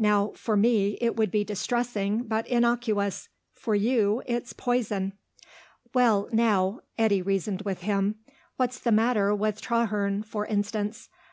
[0.00, 3.28] Now for me it would be distressing, but innocuous.
[3.52, 5.12] For you it's poison."
[5.94, 8.16] "Well, now," Eddy reasoned with him,
[8.56, 11.10] "what's the matter with Traherne, for instance?